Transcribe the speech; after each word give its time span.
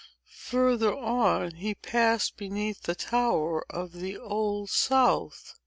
Further 0.45 0.97
on, 0.97 1.51
he 1.51 1.75
passed 1.75 2.35
beneath 2.35 2.81
the 2.81 2.95
tower 2.95 3.63
of 3.69 3.91
the 3.91 4.17
Old 4.17 4.71
South. 4.71 5.53